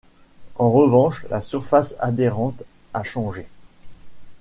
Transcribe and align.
En 0.55 0.71
revanche, 0.71 1.27
la 1.29 1.41
surface 1.41 1.93
adhérente 1.99 2.63
a 2.91 3.03
changée. 3.03 3.45